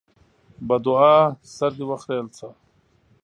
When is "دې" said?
1.77-1.85